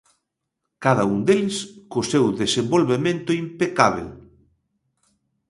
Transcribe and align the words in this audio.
Cada 0.83 1.03
un 1.13 1.17
deles 1.27 1.57
co 1.91 2.01
seu 2.11 2.25
desenvolvemento 2.41 3.31
impecábel. 3.43 4.07